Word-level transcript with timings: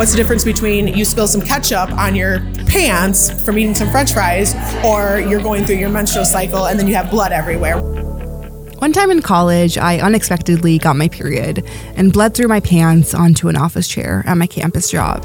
What's 0.00 0.12
the 0.12 0.16
difference 0.16 0.44
between 0.44 0.88
you 0.88 1.04
spill 1.04 1.26
some 1.26 1.42
ketchup 1.42 1.92
on 1.92 2.14
your 2.14 2.40
pants 2.68 3.30
from 3.44 3.58
eating 3.58 3.74
some 3.74 3.90
french 3.90 4.14
fries 4.14 4.54
or 4.82 5.20
you're 5.20 5.42
going 5.42 5.66
through 5.66 5.76
your 5.76 5.90
menstrual 5.90 6.24
cycle 6.24 6.68
and 6.68 6.80
then 6.80 6.88
you 6.88 6.94
have 6.94 7.10
blood 7.10 7.32
everywhere? 7.32 7.78
One 8.78 8.94
time 8.94 9.10
in 9.10 9.20
college, 9.20 9.76
I 9.76 9.98
unexpectedly 9.98 10.78
got 10.78 10.96
my 10.96 11.08
period 11.08 11.68
and 11.96 12.14
bled 12.14 12.32
through 12.32 12.48
my 12.48 12.60
pants 12.60 13.12
onto 13.12 13.48
an 13.48 13.58
office 13.58 13.86
chair 13.86 14.24
at 14.26 14.38
my 14.38 14.46
campus 14.46 14.90
job. 14.90 15.22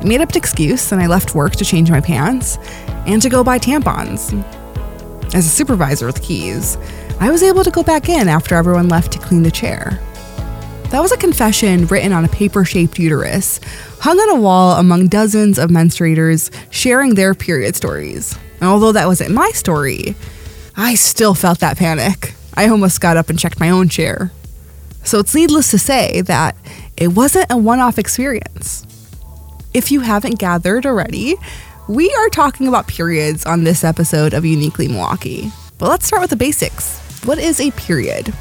I 0.00 0.04
made 0.04 0.20
up 0.20 0.30
an 0.30 0.36
excuse 0.36 0.92
and 0.92 1.02
I 1.02 1.08
left 1.08 1.34
work 1.34 1.56
to 1.56 1.64
change 1.64 1.90
my 1.90 2.00
pants 2.00 2.56
and 3.08 3.20
to 3.20 3.28
go 3.28 3.42
buy 3.42 3.58
tampons. 3.58 4.32
As 5.34 5.44
a 5.44 5.50
supervisor 5.50 6.06
with 6.06 6.22
keys, 6.22 6.78
I 7.18 7.32
was 7.32 7.42
able 7.42 7.64
to 7.64 7.70
go 7.72 7.82
back 7.82 8.08
in 8.08 8.28
after 8.28 8.54
everyone 8.54 8.88
left 8.88 9.10
to 9.14 9.18
clean 9.18 9.42
the 9.42 9.50
chair. 9.50 10.00
That 10.94 11.02
was 11.02 11.10
a 11.10 11.16
confession 11.16 11.88
written 11.88 12.12
on 12.12 12.24
a 12.24 12.28
paper 12.28 12.64
shaped 12.64 13.00
uterus, 13.00 13.58
hung 13.98 14.16
on 14.16 14.36
a 14.36 14.40
wall 14.40 14.76
among 14.76 15.08
dozens 15.08 15.58
of 15.58 15.68
menstruators 15.68 16.54
sharing 16.70 17.16
their 17.16 17.34
period 17.34 17.74
stories. 17.74 18.38
And 18.60 18.68
although 18.68 18.92
that 18.92 19.08
wasn't 19.08 19.34
my 19.34 19.50
story, 19.50 20.14
I 20.76 20.94
still 20.94 21.34
felt 21.34 21.58
that 21.58 21.78
panic. 21.78 22.34
I 22.54 22.68
almost 22.68 23.00
got 23.00 23.16
up 23.16 23.28
and 23.28 23.36
checked 23.36 23.58
my 23.58 23.70
own 23.70 23.88
chair. 23.88 24.30
So 25.02 25.18
it's 25.18 25.34
needless 25.34 25.72
to 25.72 25.80
say 25.80 26.20
that 26.20 26.54
it 26.96 27.08
wasn't 27.08 27.50
a 27.50 27.56
one 27.56 27.80
off 27.80 27.98
experience. 27.98 28.86
If 29.74 29.90
you 29.90 29.98
haven't 29.98 30.38
gathered 30.38 30.86
already, 30.86 31.34
we 31.88 32.14
are 32.14 32.28
talking 32.28 32.68
about 32.68 32.86
periods 32.86 33.44
on 33.46 33.64
this 33.64 33.82
episode 33.82 34.32
of 34.32 34.44
Uniquely 34.44 34.86
Milwaukee. 34.86 35.50
But 35.76 35.88
let's 35.88 36.06
start 36.06 36.22
with 36.22 36.30
the 36.30 36.36
basics. 36.36 37.00
What 37.24 37.38
is 37.38 37.60
a 37.60 37.72
period? 37.72 38.32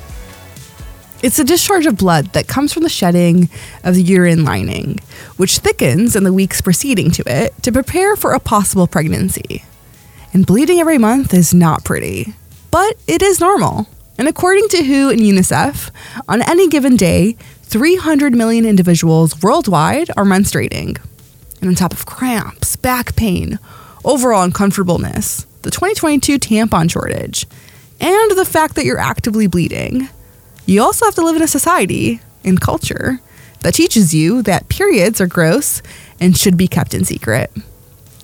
It's 1.23 1.39
a 1.39 1.45
discharge 1.45 1.85
of 1.85 1.97
blood 1.97 2.33
that 2.33 2.49
comes 2.49 2.73
from 2.73 2.83
the 2.83 2.89
shedding 2.89 3.49
of 3.85 3.95
the 3.95 4.03
uterine 4.03 4.43
lining, 4.43 4.99
which 5.37 5.59
thickens 5.59 6.17
in 6.17 6.25
the 6.25 6.33
weeks 6.33 6.59
preceding 6.59 7.11
to 7.11 7.23
it 7.25 7.53
to 7.63 7.71
prepare 7.71 8.17
for 8.17 8.33
a 8.33 8.41
possible 8.41 8.88
pregnancy. 8.88 9.63
And 10.33 10.45
bleeding 10.45 10.81
every 10.81 10.97
month 10.97 11.33
is 11.33 11.53
not 11.53 11.85
pretty, 11.85 12.33
but 12.71 12.97
it 13.07 13.21
is 13.21 13.39
normal. 13.39 13.88
And 14.17 14.27
according 14.27 14.67
to 14.67 14.83
WHO 14.83 15.11
and 15.11 15.21
UNICEF, 15.21 15.91
on 16.27 16.41
any 16.41 16.67
given 16.67 16.97
day, 16.97 17.37
300 17.61 18.35
million 18.35 18.65
individuals 18.65 19.41
worldwide 19.41 20.09
are 20.17 20.25
menstruating. 20.25 20.99
And 21.61 21.69
on 21.69 21.75
top 21.75 21.93
of 21.93 22.05
cramps, 22.05 22.75
back 22.75 23.15
pain, 23.15 23.59
overall 24.03 24.43
uncomfortableness, 24.43 25.47
the 25.61 25.71
2022 25.71 26.37
tampon 26.37 26.91
shortage, 26.91 27.47
and 28.02 28.31
the 28.31 28.43
fact 28.43 28.75
that 28.75 28.83
you're 28.83 28.99
actively 28.99 29.47
bleeding, 29.47 30.09
you 30.66 30.81
also 30.81 31.06
have 31.06 31.16
to 31.16 31.22
live 31.22 31.36
in 31.36 31.42
a 31.42 31.47
society 31.47 32.22
and 32.44 32.59
culture 32.59 33.19
that 33.61 33.73
teaches 33.73 34.14
you 34.14 34.42
that 34.44 34.70
periods 34.70 35.20
are 35.20 35.28
gross 35.28 35.81
and 36.20 36.38
should 36.38 36.58
be 36.58 36.67
kept 36.67 36.94
in 36.94 37.05
secret. 37.05 37.52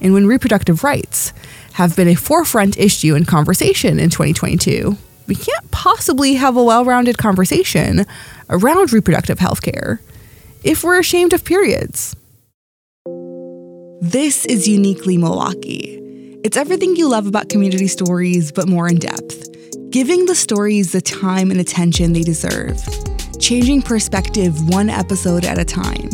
And 0.00 0.14
when 0.14 0.26
reproductive 0.26 0.84
rights 0.84 1.32
have 1.74 1.96
been 1.96 2.08
a 2.08 2.14
forefront 2.14 2.78
issue 2.78 3.14
in 3.14 3.24
conversation 3.24 3.98
in 3.98 4.10
2022, 4.10 4.96
we 5.26 5.34
can't 5.34 5.70
possibly 5.70 6.34
have 6.34 6.56
a 6.56 6.64
well 6.64 6.84
rounded 6.84 7.18
conversation 7.18 8.06
around 8.48 8.92
reproductive 8.92 9.38
health 9.38 9.62
care 9.62 10.00
if 10.64 10.82
we're 10.82 10.98
ashamed 10.98 11.32
of 11.32 11.44
periods. 11.44 12.16
This 14.02 14.46
is 14.46 14.66
Uniquely 14.66 15.18
Milwaukee. 15.18 15.98
It's 16.42 16.56
everything 16.56 16.96
you 16.96 17.08
love 17.08 17.26
about 17.26 17.50
community 17.50 17.86
stories, 17.86 18.50
but 18.50 18.66
more 18.66 18.88
in 18.88 18.96
depth. 18.96 19.49
Giving 19.90 20.26
the 20.26 20.36
stories 20.36 20.92
the 20.92 21.00
time 21.00 21.50
and 21.50 21.58
attention 21.58 22.12
they 22.12 22.22
deserve. 22.22 22.80
Changing 23.40 23.82
perspective 23.82 24.68
one 24.68 24.88
episode 24.88 25.44
at 25.44 25.58
a 25.58 25.64
time. 25.64 26.10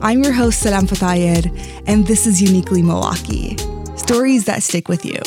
I'm 0.00 0.24
your 0.24 0.32
host, 0.32 0.60
Salam 0.60 0.86
Fatayer, 0.86 1.44
and 1.86 2.06
this 2.06 2.26
is 2.26 2.40
Uniquely 2.40 2.80
Milwaukee. 2.80 3.58
Stories 3.98 4.46
that 4.46 4.62
stick 4.62 4.88
with 4.88 5.04
you. 5.04 5.18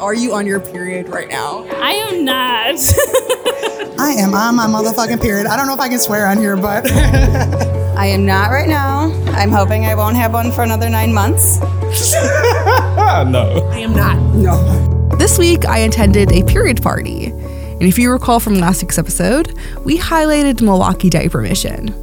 Are 0.00 0.14
you 0.14 0.32
on 0.32 0.46
your 0.46 0.60
period 0.60 1.08
right 1.08 1.28
now? 1.28 1.64
I 1.82 1.90
am 1.94 2.24
not. 2.24 2.76
I 3.98 4.14
am 4.16 4.32
on 4.32 4.54
my 4.54 4.66
motherfucking 4.68 5.20
period. 5.20 5.48
I 5.48 5.56
don't 5.56 5.66
know 5.66 5.74
if 5.74 5.80
I 5.80 5.88
can 5.88 5.98
swear 5.98 6.28
on 6.28 6.38
here, 6.38 6.56
but 6.56 6.84
I 7.96 8.06
am 8.06 8.26
not 8.26 8.50
right 8.50 8.68
now. 8.68 9.12
I'm 9.34 9.50
hoping 9.50 9.86
I 9.86 9.94
won't 9.94 10.16
have 10.16 10.32
one 10.32 10.50
for 10.50 10.62
another 10.62 10.90
nine 10.90 11.12
months. 11.12 11.60
no. 11.60 13.68
I 13.72 13.78
am 13.78 13.94
not. 13.94 14.18
No. 14.34 15.16
This 15.16 15.38
week, 15.38 15.64
I 15.64 15.78
attended 15.78 16.32
a 16.32 16.42
period 16.42 16.82
party. 16.82 17.26
And 17.26 17.82
if 17.82 17.96
you 17.96 18.10
recall 18.10 18.40
from 18.40 18.56
last 18.56 18.82
week's 18.82 18.98
episode, 18.98 19.56
we 19.84 19.96
highlighted 19.96 20.60
Milwaukee 20.60 21.08
Diaper 21.08 21.40
Mission. 21.40 21.94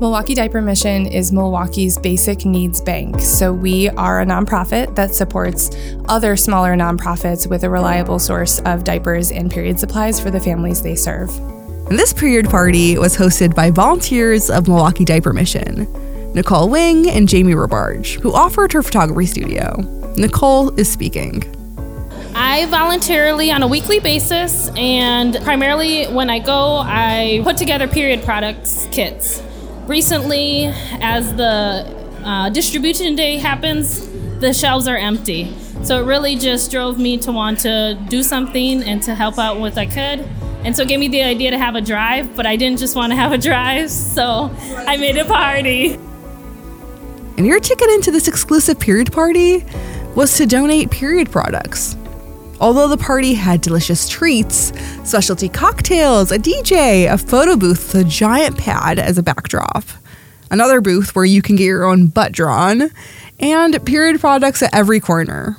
Milwaukee 0.00 0.34
Diaper 0.34 0.60
Mission 0.60 1.06
is 1.06 1.32
Milwaukee's 1.32 1.98
basic 1.98 2.44
needs 2.44 2.82
bank. 2.82 3.18
So, 3.20 3.52
we 3.52 3.88
are 3.88 4.20
a 4.20 4.26
nonprofit 4.26 4.94
that 4.96 5.14
supports 5.14 5.70
other 6.08 6.36
smaller 6.36 6.76
nonprofits 6.76 7.48
with 7.48 7.64
a 7.64 7.70
reliable 7.70 8.18
source 8.18 8.60
of 8.60 8.84
diapers 8.84 9.32
and 9.32 9.50
period 9.50 9.80
supplies 9.80 10.20
for 10.20 10.30
the 10.30 10.40
families 10.40 10.82
they 10.82 10.94
serve. 10.94 11.30
And 11.88 11.98
this 11.98 12.12
period 12.12 12.50
party 12.50 12.98
was 12.98 13.16
hosted 13.16 13.54
by 13.54 13.70
volunteers 13.70 14.50
of 14.50 14.68
Milwaukee 14.68 15.06
Diaper 15.06 15.32
Mission, 15.32 15.86
Nicole 16.34 16.68
Wing 16.68 17.08
and 17.08 17.26
Jamie 17.26 17.54
Robarge, 17.54 18.20
who 18.20 18.34
offered 18.34 18.72
her 18.74 18.82
photography 18.82 19.24
studio. 19.24 19.76
Nicole 20.16 20.78
is 20.78 20.90
speaking. 20.90 21.42
I 22.34 22.66
voluntarily 22.66 23.50
on 23.50 23.62
a 23.62 23.66
weekly 23.66 24.00
basis, 24.00 24.70
and 24.76 25.36
primarily 25.42 26.04
when 26.06 26.28
I 26.28 26.40
go, 26.40 26.82
I 26.84 27.40
put 27.42 27.56
together 27.56 27.88
period 27.88 28.22
products 28.22 28.86
kits 28.92 29.42
recently, 29.88 30.66
as 31.00 31.34
the 31.36 31.86
uh, 32.22 32.50
distribution 32.50 33.16
day 33.16 33.38
happens, 33.38 34.06
the 34.40 34.52
shelves 34.52 34.86
are 34.86 34.96
empty. 34.96 35.56
So 35.82 36.02
it 36.02 36.06
really 36.06 36.36
just 36.36 36.70
drove 36.70 36.98
me 36.98 37.16
to 37.18 37.32
want 37.32 37.60
to 37.60 37.98
do 38.08 38.22
something 38.22 38.82
and 38.82 39.02
to 39.04 39.14
help 39.14 39.38
out 39.38 39.58
what 39.58 39.78
I 39.78 39.86
could. 39.86 40.28
And 40.64 40.76
so 40.76 40.82
it 40.82 40.88
gave 40.88 41.00
me 41.00 41.08
the 41.08 41.22
idea 41.22 41.50
to 41.50 41.58
have 41.58 41.76
a 41.76 41.80
drive, 41.80 42.34
but 42.36 42.46
I 42.46 42.56
didn't 42.56 42.78
just 42.78 42.96
want 42.96 43.12
to 43.12 43.16
have 43.16 43.32
a 43.32 43.38
drive, 43.38 43.90
so 43.90 44.50
I 44.86 44.96
made 44.96 45.16
a 45.16 45.24
party. 45.24 45.94
And 47.36 47.46
your 47.46 47.60
ticket 47.60 47.88
into 47.90 48.10
this 48.10 48.26
exclusive 48.26 48.80
period 48.80 49.12
party 49.12 49.64
was 50.16 50.36
to 50.36 50.46
donate 50.46 50.90
period 50.90 51.30
products. 51.30 51.96
Although 52.60 52.88
the 52.88 52.96
party 52.96 53.34
had 53.34 53.60
delicious 53.60 54.08
treats, 54.08 54.72
specialty 55.08 55.48
cocktails, 55.48 56.32
a 56.32 56.38
DJ, 56.38 57.10
a 57.10 57.16
photo 57.16 57.56
booth 57.56 57.94
with 57.94 58.06
a 58.06 58.08
giant 58.08 58.58
pad 58.58 58.98
as 58.98 59.16
a 59.16 59.22
backdrop, 59.22 59.84
another 60.50 60.80
booth 60.80 61.14
where 61.14 61.24
you 61.24 61.40
can 61.40 61.54
get 61.54 61.66
your 61.66 61.84
own 61.84 62.08
butt 62.08 62.32
drawn, 62.32 62.90
and 63.38 63.86
period 63.86 64.20
products 64.20 64.60
at 64.60 64.74
every 64.74 64.98
corner. 64.98 65.56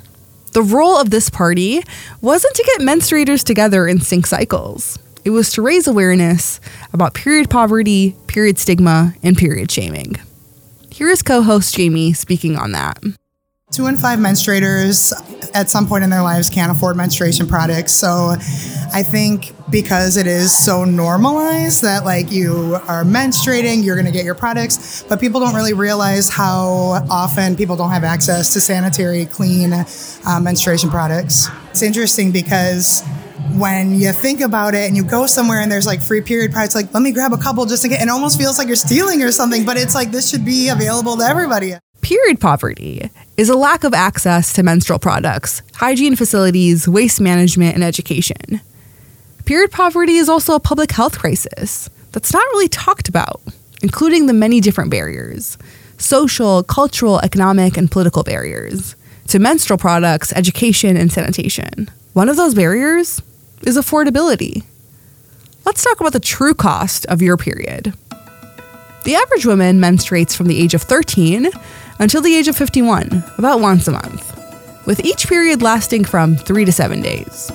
The 0.52 0.62
role 0.62 0.96
of 0.96 1.10
this 1.10 1.30
party 1.30 1.82
wasn't 2.20 2.54
to 2.54 2.64
get 2.64 2.86
menstruators 2.86 3.44
together 3.44 3.86
in 3.86 4.00
sync 4.00 4.26
cycles. 4.26 4.98
It 5.24 5.30
was 5.30 5.52
to 5.52 5.62
raise 5.62 5.86
awareness 5.86 6.60
about 6.92 7.14
period 7.14 7.50
poverty, 7.50 8.16
period 8.26 8.58
stigma, 8.58 9.14
and 9.22 9.36
period 9.36 9.70
shaming. 9.70 10.16
Here 10.90 11.08
is 11.08 11.22
co 11.22 11.42
host 11.42 11.74
Jamie 11.76 12.14
speaking 12.14 12.56
on 12.56 12.72
that. 12.72 12.98
Two 13.70 13.86
in 13.86 13.96
five 13.96 14.18
menstruators 14.18 15.12
at 15.54 15.70
some 15.70 15.86
point 15.86 16.04
in 16.04 16.10
their 16.10 16.22
lives 16.22 16.50
can't 16.50 16.70
afford 16.70 16.96
menstruation 16.96 17.46
products. 17.46 17.92
So 17.92 18.34
I 18.92 19.02
think 19.02 19.52
because 19.70 20.16
it 20.16 20.26
is 20.26 20.56
so 20.56 20.84
normalized 20.84 21.82
that 21.82 22.04
like 22.04 22.30
you 22.32 22.78
are 22.88 23.04
menstruating, 23.04 23.84
you're 23.84 23.96
going 23.96 24.06
to 24.06 24.12
get 24.12 24.24
your 24.24 24.34
products, 24.34 25.04
but 25.04 25.20
people 25.20 25.40
don't 25.40 25.54
really 25.54 25.74
realize 25.74 26.28
how 26.28 27.04
often 27.10 27.56
people 27.56 27.76
don't 27.76 27.90
have 27.90 28.04
access 28.04 28.52
to 28.52 28.60
sanitary, 28.60 29.26
clean 29.26 29.72
uh, 29.72 30.40
menstruation 30.40 30.90
products. 30.90 31.48
It's 31.70 31.82
interesting 31.82 32.32
because 32.32 33.02
when 33.54 33.94
you 33.94 34.12
think 34.12 34.40
about 34.40 34.74
it 34.74 34.86
and 34.86 34.96
you 34.96 35.04
go 35.04 35.26
somewhere 35.26 35.60
and 35.60 35.70
there's 35.70 35.86
like 35.86 36.00
free 36.00 36.20
period 36.20 36.52
products, 36.52 36.74
like 36.74 36.92
let 36.92 37.02
me 37.02 37.12
grab 37.12 37.32
a 37.32 37.38
couple 37.38 37.64
just 37.66 37.82
to 37.82 37.88
get, 37.88 38.02
it 38.02 38.08
almost 38.08 38.38
feels 38.38 38.58
like 38.58 38.66
you're 38.66 38.76
stealing 38.76 39.22
or 39.22 39.32
something, 39.32 39.64
but 39.64 39.76
it's 39.76 39.94
like 39.94 40.10
this 40.10 40.28
should 40.30 40.44
be 40.44 40.68
available 40.68 41.16
to 41.16 41.24
everybody. 41.24 41.74
Period 42.02 42.40
poverty 42.40 43.10
is 43.36 43.50
a 43.50 43.56
lack 43.56 43.84
of 43.84 43.92
access 43.92 44.52
to 44.54 44.62
menstrual 44.62 44.98
products, 44.98 45.62
hygiene 45.74 46.16
facilities, 46.16 46.88
waste 46.88 47.20
management, 47.20 47.74
and 47.74 47.84
education. 47.84 48.60
Period 49.44 49.70
poverty 49.70 50.16
is 50.16 50.28
also 50.28 50.54
a 50.54 50.60
public 50.60 50.92
health 50.92 51.18
crisis 51.18 51.90
that's 52.12 52.32
not 52.32 52.44
really 52.52 52.68
talked 52.68 53.08
about, 53.08 53.42
including 53.82 54.26
the 54.26 54.32
many 54.32 54.60
different 54.60 54.90
barriers 54.90 55.58
social, 55.98 56.62
cultural, 56.62 57.20
economic, 57.20 57.76
and 57.76 57.90
political 57.90 58.22
barriers 58.22 58.96
to 59.28 59.38
menstrual 59.38 59.78
products, 59.78 60.32
education, 60.32 60.96
and 60.96 61.12
sanitation. 61.12 61.90
One 62.14 62.30
of 62.30 62.36
those 62.36 62.54
barriers 62.54 63.20
is 63.62 63.76
affordability. 63.76 64.64
Let's 65.66 65.84
talk 65.84 66.00
about 66.00 66.14
the 66.14 66.20
true 66.20 66.54
cost 66.54 67.04
of 67.06 67.20
your 67.20 67.36
period. 67.36 67.92
The 69.04 69.14
average 69.14 69.44
woman 69.44 69.78
menstruates 69.78 70.34
from 70.34 70.46
the 70.46 70.60
age 70.60 70.74
of 70.74 70.82
13 70.82 71.50
until 72.00 72.22
the 72.22 72.34
age 72.34 72.48
of 72.48 72.56
51, 72.56 73.22
about 73.38 73.60
once 73.60 73.86
a 73.86 73.92
month, 73.92 74.36
with 74.86 75.04
each 75.04 75.28
period 75.28 75.62
lasting 75.62 76.04
from 76.04 76.34
three 76.34 76.64
to 76.64 76.72
seven 76.72 77.00
days. 77.00 77.52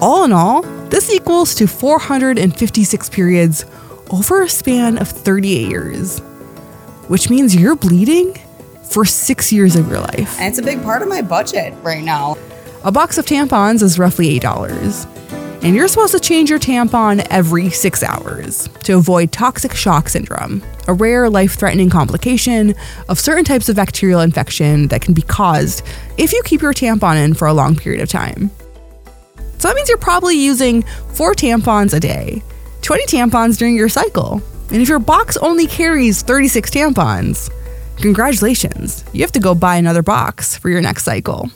All 0.00 0.24
in 0.24 0.32
all, 0.32 0.62
This 0.88 1.12
equals 1.12 1.54
to 1.56 1.66
456 1.66 3.10
periods 3.10 3.66
over 4.10 4.42
a 4.42 4.48
span 4.48 4.96
of 4.96 5.08
38 5.08 5.68
years, 5.68 6.20
which 7.08 7.28
means 7.28 7.54
you're 7.54 7.76
bleeding 7.76 8.34
for 8.84 9.04
six 9.04 9.52
years 9.52 9.76
of 9.76 9.86
your 9.88 10.00
life. 10.00 10.40
And 10.40 10.48
it's 10.48 10.58
a 10.58 10.62
big 10.62 10.82
part 10.82 11.02
of 11.02 11.08
my 11.08 11.20
budget 11.20 11.74
right 11.82 12.02
now. 12.02 12.36
A 12.84 12.90
box 12.90 13.18
of 13.18 13.26
tampons 13.26 13.82
is 13.82 13.98
roughly 13.98 14.40
$8. 14.40 15.06
And 15.60 15.74
you're 15.74 15.88
supposed 15.88 16.12
to 16.12 16.20
change 16.20 16.50
your 16.50 16.60
tampon 16.60 17.26
every 17.30 17.68
six 17.70 18.04
hours 18.04 18.68
to 18.84 18.96
avoid 18.96 19.32
toxic 19.32 19.74
shock 19.74 20.08
syndrome, 20.08 20.62
a 20.86 20.92
rare 20.92 21.28
life 21.28 21.58
threatening 21.58 21.90
complication 21.90 22.74
of 23.08 23.18
certain 23.18 23.44
types 23.44 23.68
of 23.68 23.74
bacterial 23.74 24.20
infection 24.20 24.86
that 24.88 25.02
can 25.02 25.14
be 25.14 25.22
caused 25.22 25.84
if 26.16 26.32
you 26.32 26.40
keep 26.44 26.62
your 26.62 26.72
tampon 26.72 27.22
in 27.22 27.34
for 27.34 27.48
a 27.48 27.52
long 27.52 27.74
period 27.74 28.00
of 28.00 28.08
time. 28.08 28.50
So 29.58 29.66
that 29.66 29.74
means 29.74 29.88
you're 29.88 29.98
probably 29.98 30.36
using 30.36 30.82
four 31.14 31.34
tampons 31.34 31.92
a 31.92 31.98
day, 31.98 32.40
20 32.82 33.06
tampons 33.06 33.58
during 33.58 33.74
your 33.74 33.88
cycle. 33.88 34.40
And 34.70 34.80
if 34.80 34.88
your 34.88 35.00
box 35.00 35.36
only 35.38 35.66
carries 35.66 36.22
36 36.22 36.70
tampons, 36.70 37.50
congratulations, 37.96 39.04
you 39.12 39.22
have 39.22 39.32
to 39.32 39.40
go 39.40 39.56
buy 39.56 39.74
another 39.74 40.04
box 40.04 40.56
for 40.56 40.70
your 40.70 40.80
next 40.80 41.02
cycle. 41.02 41.50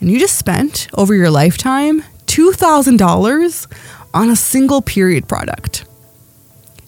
And 0.00 0.08
you 0.08 0.20
just 0.20 0.38
spent 0.38 0.86
over 0.94 1.14
your 1.14 1.30
lifetime 1.30 2.04
$2,000 2.32 3.66
on 4.14 4.30
a 4.30 4.36
single 4.36 4.80
period 4.80 5.28
product. 5.28 5.84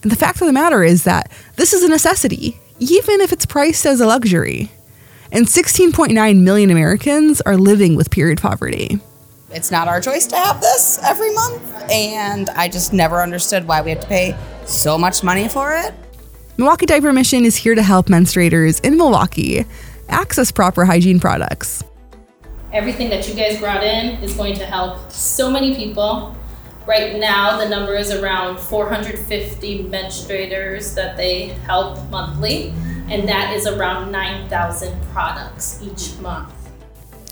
And 0.02 0.11
the 0.11 0.17
fact 0.17 0.41
of 0.41 0.46
the 0.46 0.55
matter 0.55 0.82
is 0.82 1.05
that 1.05 1.31
this 1.56 1.75
is 1.75 1.82
a 1.82 1.88
necessity, 1.88 2.58
even 2.79 3.20
if 3.20 3.31
it's 3.31 3.44
priced 3.44 3.85
as 3.85 4.00
a 4.00 4.06
luxury. 4.06 4.70
And 5.31 5.46
16.9 5.46 6.41
million 6.41 6.70
Americans 6.70 7.43
are 7.43 7.58
living 7.58 7.94
with 7.94 8.11
period 8.11 8.41
poverty. 8.41 8.99
It's 9.50 9.70
not 9.70 9.87
our 9.87 10.00
choice 10.00 10.26
to 10.29 10.37
have 10.37 10.62
this 10.62 10.99
every 11.02 11.35
month, 11.35 11.91
and 11.91 12.49
I 12.50 12.69
just 12.69 12.94
never 12.94 13.20
understood 13.20 13.69
why 13.69 13.82
we 13.82 13.91
had 13.91 14.00
to 14.00 14.08
pay 14.08 14.35
so 14.64 14.96
much 14.96 15.23
money 15.23 15.49
for 15.49 15.76
it. 15.76 15.93
Milwaukee 16.56 16.87
Diaper 16.87 17.12
Mission 17.12 17.44
is 17.44 17.55
here 17.55 17.75
to 17.75 17.82
help 17.82 18.06
menstruators 18.06 18.82
in 18.82 18.96
Milwaukee 18.96 19.67
access 20.08 20.50
proper 20.50 20.87
hygiene 20.87 21.20
products. 21.20 21.85
Everything 22.75 23.09
that 23.11 23.29
you 23.29 23.35
guys 23.35 23.61
brought 23.61 23.85
in 23.85 24.21
is 24.21 24.35
going 24.35 24.56
to 24.56 24.67
help 24.67 25.12
so 25.12 25.49
many 25.49 25.76
people. 25.76 26.37
Right 26.88 27.21
now, 27.21 27.56
the 27.56 27.69
number 27.69 27.94
is 27.94 28.11
around 28.11 28.59
450 28.59 29.85
menstruators 29.85 30.93
that 30.97 31.17
they 31.17 31.50
help 31.67 32.11
monthly, 32.11 32.75
and 33.09 33.29
that 33.29 33.55
is 33.55 33.69
around 33.69 34.11
9,000 34.11 35.00
products 35.12 35.81
each 35.85 36.19
month. 36.19 36.53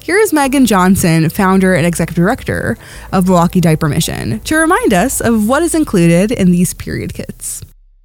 Here 0.01 0.17
is 0.17 0.33
Megan 0.33 0.65
Johnson, 0.65 1.29
founder 1.29 1.75
and 1.75 1.85
executive 1.85 2.23
director 2.23 2.79
of 3.13 3.27
Milwaukee 3.27 3.61
Diaper 3.61 3.89
Mission, 3.89 4.39
to 4.41 4.55
remind 4.55 4.95
us 4.95 5.21
of 5.21 5.49
what 5.49 5.65
is 5.65 5.75
included 5.75 6.31
in 6.31 6.53
these 6.53 6.73
period 6.73 7.15
kits. 7.15 7.65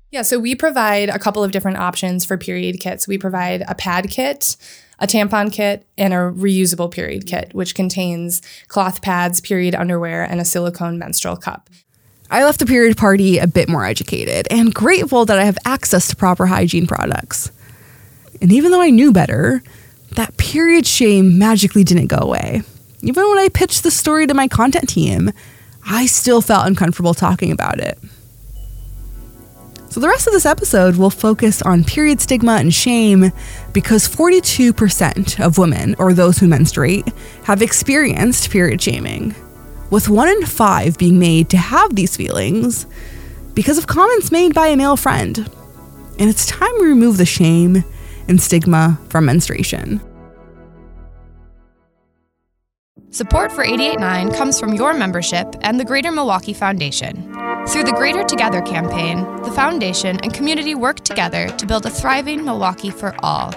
Yeah, 0.10 0.24
so 0.24 0.40
we 0.40 0.56
provide 0.56 1.10
a 1.10 1.20
couple 1.20 1.44
of 1.44 1.52
different 1.52 1.78
options 1.78 2.26
for 2.26 2.36
period 2.36 2.80
kits. 2.80 3.08
We 3.08 3.20
provide 3.20 3.64
a 3.68 3.76
pad 3.76 4.10
kit, 4.10 4.58
a 5.00 5.08
tampon 5.08 5.52
kit, 5.52 5.86
and 5.98 6.14
a 6.14 6.18
reusable 6.18 6.92
period 6.92 7.28
kit, 7.28 7.54
which 7.54 7.76
contains 7.76 8.42
cloth 8.68 9.02
pads, 9.02 9.42
period 9.42 9.76
underwear, 9.76 10.24
and 10.24 10.40
a 10.42 10.46
silicone 10.46 10.98
menstrual 10.98 11.38
cup. 11.38 11.70
I 12.30 12.44
left 12.44 12.60
the 12.60 12.66
period 12.66 12.98
party 12.98 13.38
a 13.38 13.48
bit 13.48 13.70
more 13.70 13.86
educated 13.86 14.48
and 14.52 14.74
grateful 14.74 15.26
that 15.26 15.40
I 15.40 15.46
have 15.46 15.58
access 15.66 16.10
to 16.10 16.16
proper 16.16 16.46
hygiene 16.46 16.88
products. 16.88 17.52
And 18.42 18.52
even 18.52 18.72
though 18.72 18.82
I 18.82 18.90
knew 18.90 19.14
better, 19.14 19.64
that 20.12 20.36
period 20.38 20.86
shame 20.86 21.38
magically 21.38 21.84
didn't 21.84 22.08
go 22.08 22.18
away. 22.18 22.64
Even 23.02 23.30
when 23.30 23.38
I 23.38 23.50
pitched 23.50 23.84
the 23.84 23.92
story 23.92 24.28
to 24.28 24.34
my 24.34 24.48
content 24.48 24.90
team, 24.90 25.32
I 25.86 26.06
still 26.06 26.42
felt 26.42 26.68
uncomfortable 26.68 27.14
talking 27.14 27.52
about 27.52 27.80
it. 27.80 27.98
So, 29.98 30.02
the 30.02 30.10
rest 30.10 30.28
of 30.28 30.34
this 30.34 30.46
episode 30.46 30.96
will 30.98 31.10
focus 31.10 31.60
on 31.64 31.84
period 31.84 32.22
stigma 32.22 32.58
and 32.58 32.72
shame 32.72 33.32
because 33.74 34.08
42% 34.08 35.44
of 35.44 35.58
women, 35.58 35.96
or 35.98 36.14
those 36.14 36.38
who 36.38 36.48
menstruate, 36.48 37.12
have 37.46 37.64
experienced 37.64 38.52
period 38.52 38.80
shaming, 38.80 39.34
with 39.90 40.08
one 40.08 40.28
in 40.28 40.46
five 40.46 41.00
being 41.00 41.18
made 41.18 41.50
to 41.50 41.58
have 41.58 41.96
these 41.96 42.16
feelings 42.16 42.86
because 43.56 43.80
of 43.80 43.88
comments 43.88 44.32
made 44.32 44.54
by 44.54 44.68
a 44.68 44.78
male 44.78 44.98
friend. 44.98 45.40
And 46.20 46.30
it's 46.30 46.46
time 46.46 46.70
we 46.78 46.86
remove 46.86 47.18
the 47.18 47.26
shame 47.26 47.84
and 48.28 48.40
stigma 48.40 49.00
from 49.10 49.26
menstruation. 49.26 50.00
Support 53.10 53.52
for 53.52 53.64
889 53.64 54.32
comes 54.36 54.60
from 54.60 54.76
your 54.76 54.94
membership 54.94 55.56
and 55.62 55.80
the 55.80 55.86
Greater 55.86 56.12
Milwaukee 56.12 56.54
Foundation. 56.54 57.34
Through 57.68 57.84
the 57.84 57.92
Greater 57.92 58.24
Together 58.24 58.62
campaign, 58.62 59.26
the 59.42 59.52
foundation 59.52 60.22
and 60.22 60.34
community 60.34 60.74
work 60.74 61.02
together 61.02 61.50
to 61.50 61.66
build 61.66 61.86
a 61.86 61.90
thriving 61.90 62.46
Milwaukee 62.46 62.92
for 62.92 63.14
all. 63.20 63.54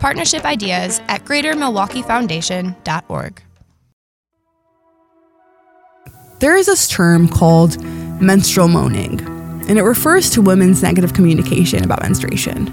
Partnership 0.00 0.44
ideas 0.44 1.00
at 1.08 1.24
greatermilwaukeefoundation.org. 1.24 3.42
There 6.40 6.58
is 6.58 6.66
this 6.66 6.86
term 6.88 7.26
called 7.26 7.82
menstrual 8.20 8.68
moaning, 8.68 9.18
and 9.66 9.78
it 9.78 9.82
refers 9.82 10.28
to 10.30 10.42
women's 10.42 10.82
negative 10.82 11.14
communication 11.14 11.84
about 11.84 12.02
menstruation. 12.02 12.66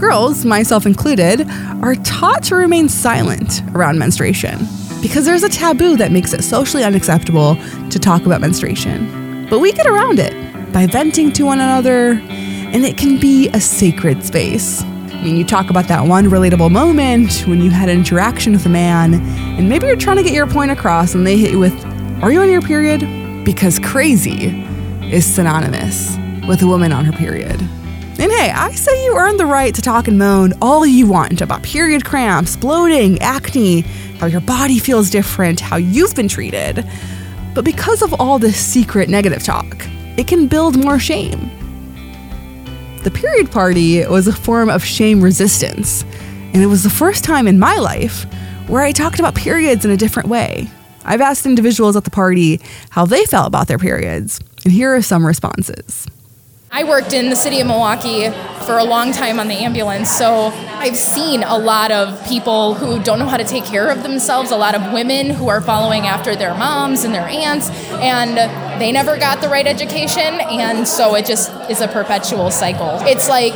Girls, 0.00 0.44
myself 0.44 0.86
included, 0.86 1.48
are 1.82 1.94
taught 1.94 2.42
to 2.44 2.56
remain 2.56 2.88
silent 2.88 3.62
around 3.76 4.00
menstruation 4.00 4.58
because 5.02 5.24
there's 5.24 5.44
a 5.44 5.48
taboo 5.48 5.96
that 5.98 6.10
makes 6.10 6.32
it 6.32 6.42
socially 6.42 6.82
unacceptable 6.82 7.54
to 7.90 7.98
talk 8.00 8.26
about 8.26 8.40
menstruation. 8.40 9.29
But 9.50 9.58
we 9.58 9.72
get 9.72 9.86
around 9.86 10.20
it 10.20 10.32
by 10.72 10.86
venting 10.86 11.32
to 11.32 11.44
one 11.44 11.58
another, 11.58 12.12
and 12.12 12.84
it 12.86 12.96
can 12.96 13.18
be 13.18 13.48
a 13.48 13.60
sacred 13.60 14.24
space. 14.24 14.82
I 14.84 15.24
mean, 15.24 15.36
you 15.36 15.44
talk 15.44 15.70
about 15.70 15.88
that 15.88 16.06
one 16.06 16.26
relatable 16.26 16.70
moment 16.70 17.44
when 17.48 17.60
you 17.60 17.68
had 17.68 17.88
an 17.88 17.98
interaction 17.98 18.52
with 18.52 18.64
a 18.64 18.68
man, 18.68 19.14
and 19.14 19.68
maybe 19.68 19.88
you're 19.88 19.96
trying 19.96 20.18
to 20.18 20.22
get 20.22 20.32
your 20.32 20.46
point 20.46 20.70
across, 20.70 21.16
and 21.16 21.26
they 21.26 21.36
hit 21.36 21.50
you 21.50 21.58
with, 21.58 21.74
Are 22.22 22.30
you 22.30 22.40
on 22.40 22.48
your 22.48 22.62
period? 22.62 23.00
Because 23.44 23.80
crazy 23.80 24.64
is 25.12 25.26
synonymous 25.26 26.16
with 26.46 26.62
a 26.62 26.66
woman 26.68 26.92
on 26.92 27.04
her 27.04 27.12
period. 27.12 27.60
And 27.60 28.30
hey, 28.30 28.52
I 28.52 28.70
say 28.72 29.04
you 29.04 29.16
earn 29.16 29.36
the 29.36 29.46
right 29.46 29.74
to 29.74 29.82
talk 29.82 30.06
and 30.06 30.16
moan 30.16 30.52
all 30.62 30.86
you 30.86 31.08
want 31.08 31.40
about 31.40 31.64
period 31.64 32.04
cramps, 32.04 32.56
bloating, 32.56 33.18
acne, 33.20 33.80
how 34.20 34.26
your 34.26 34.42
body 34.42 34.78
feels 34.78 35.10
different, 35.10 35.58
how 35.58 35.76
you've 35.76 36.14
been 36.14 36.28
treated. 36.28 36.86
But 37.60 37.66
because 37.66 38.00
of 38.00 38.14
all 38.18 38.38
this 38.38 38.56
secret 38.56 39.10
negative 39.10 39.42
talk, 39.42 39.86
it 40.16 40.26
can 40.26 40.46
build 40.46 40.82
more 40.82 40.98
shame. 40.98 41.50
The 43.02 43.10
period 43.10 43.50
party 43.50 44.02
was 44.06 44.26
a 44.26 44.32
form 44.32 44.70
of 44.70 44.82
shame 44.82 45.20
resistance, 45.20 46.02
and 46.54 46.62
it 46.62 46.68
was 46.68 46.84
the 46.84 46.88
first 46.88 47.22
time 47.22 47.46
in 47.46 47.58
my 47.58 47.76
life 47.76 48.24
where 48.66 48.80
I 48.80 48.92
talked 48.92 49.18
about 49.18 49.34
periods 49.34 49.84
in 49.84 49.90
a 49.90 49.96
different 49.98 50.30
way. 50.30 50.70
I've 51.04 51.20
asked 51.20 51.44
individuals 51.44 51.96
at 51.96 52.04
the 52.04 52.10
party 52.10 52.62
how 52.88 53.04
they 53.04 53.26
felt 53.26 53.48
about 53.48 53.68
their 53.68 53.76
periods, 53.76 54.40
and 54.64 54.72
here 54.72 54.94
are 54.94 55.02
some 55.02 55.26
responses. 55.26 56.06
I 56.72 56.84
worked 56.84 57.12
in 57.12 57.30
the 57.30 57.36
city 57.36 57.60
of 57.60 57.66
Milwaukee 57.66 58.30
for 58.64 58.78
a 58.78 58.84
long 58.84 59.10
time 59.10 59.40
on 59.40 59.48
the 59.48 59.56
ambulance, 59.56 60.08
so 60.08 60.52
I've 60.54 60.96
seen 60.96 61.42
a 61.42 61.58
lot 61.58 61.90
of 61.90 62.24
people 62.28 62.74
who 62.74 63.02
don't 63.02 63.18
know 63.18 63.26
how 63.26 63.38
to 63.38 63.44
take 63.44 63.64
care 63.64 63.88
of 63.88 64.04
themselves, 64.04 64.52
a 64.52 64.56
lot 64.56 64.76
of 64.76 64.92
women 64.92 65.30
who 65.30 65.48
are 65.48 65.60
following 65.60 66.06
after 66.06 66.36
their 66.36 66.54
moms 66.54 67.02
and 67.02 67.12
their 67.12 67.26
aunts, 67.26 67.70
and 67.94 68.36
they 68.80 68.92
never 68.92 69.16
got 69.16 69.40
the 69.40 69.48
right 69.48 69.66
education, 69.66 70.22
and 70.22 70.86
so 70.86 71.16
it 71.16 71.26
just 71.26 71.50
is 71.68 71.80
a 71.80 71.88
perpetual 71.88 72.52
cycle. 72.52 72.98
It's 73.00 73.28
like 73.28 73.54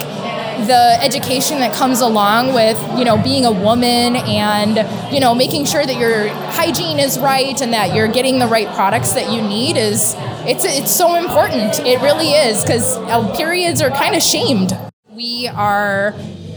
the 0.67 0.99
education 1.03 1.59
that 1.61 1.75
comes 1.75 2.01
along 2.01 2.55
with 2.55 2.81
you 2.99 3.05
know 3.05 3.21
being 3.23 3.45
a 3.45 3.53
woman 3.53 4.17
and 4.17 4.77
you 5.13 5.21
know 5.21 5.35
making 5.35 5.65
sure 5.65 5.85
that 5.85 5.99
your 5.99 6.29
hygiene 6.29 6.99
is 6.99 7.19
right 7.19 7.61
and 7.61 7.73
that 7.73 7.95
you're 7.95 8.09
getting 8.09 8.39
the 8.39 8.47
right 8.47 8.69
products 8.75 9.13
that 9.13 9.31
you 9.33 9.43
need 9.43 9.77
is 9.77 10.15
it's 10.47 10.65
it's 10.65 10.91
so 10.91 11.15
important. 11.17 11.81
It 11.87 12.01
really 12.03 12.31
is 12.31 12.63
because 12.63 12.97
uh, 12.97 13.35
periods 13.37 13.81
are 13.81 13.91
kind 13.91 14.15
of 14.15 14.23
shamed. 14.23 14.77
We 15.11 15.49
are 15.49 16.15